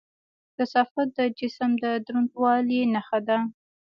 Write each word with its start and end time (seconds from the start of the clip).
کثافت 0.57 1.07
د 1.17 1.19
جسم 1.39 1.71
د 1.83 1.85
دروندوالي 2.05 2.81
نښه 2.93 3.19
ده. 3.27 3.37